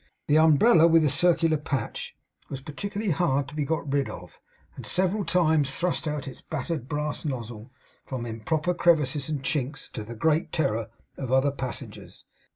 The 0.25 0.39
umbrella 0.39 0.87
with 0.87 1.03
the 1.03 1.09
circular 1.09 1.57
patch 1.57 2.15
was 2.49 2.59
particularly 2.59 3.11
hard 3.11 3.47
to 3.49 3.55
be 3.55 3.63
got 3.65 3.93
rid 3.93 4.09
of, 4.09 4.39
and 4.75 4.83
several 4.83 5.23
times 5.23 5.75
thrust 5.75 6.07
out 6.07 6.27
its 6.27 6.41
battered 6.41 6.89
brass 6.89 7.23
nozzle 7.23 7.71
from 8.07 8.25
improper 8.25 8.73
crevices 8.73 9.29
and 9.29 9.43
chinks, 9.43 9.91
to 9.91 10.01
the 10.03 10.15
great 10.15 10.51
terror 10.51 10.89
of 11.19 11.29
the 11.29 11.35
other 11.35 11.51
passengers. 11.51 12.25